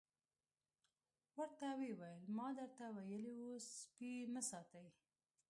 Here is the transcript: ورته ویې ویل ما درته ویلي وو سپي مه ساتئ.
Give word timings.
ورته 1.37 1.67
ویې 1.77 1.93
ویل 1.99 2.23
ما 2.37 2.47
درته 2.59 2.85
ویلي 2.95 3.33
وو 3.39 3.49
سپي 3.75 4.13
مه 4.33 4.41
ساتئ. 4.49 4.87